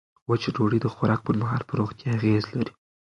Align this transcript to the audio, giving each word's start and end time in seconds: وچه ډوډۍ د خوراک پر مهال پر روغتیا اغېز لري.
وچه 0.29 0.49
ډوډۍ 0.55 0.79
د 0.81 0.87
خوراک 0.93 1.21
پر 1.25 1.35
مهال 1.41 1.61
پر 1.67 1.75
روغتیا 1.81 2.09
اغېز 2.17 2.43
لري. 2.57 2.71